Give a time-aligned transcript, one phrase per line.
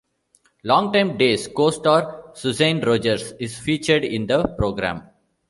[0.63, 5.03] Longtime Days co-star Suzanne Rogers is featured in the program.